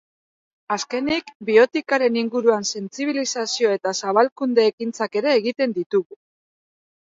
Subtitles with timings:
[0.75, 6.23] Azkenik, bioetikaren inguruan sentsibilizazio eta zabalkunde ekintzak ere egiten ditugu.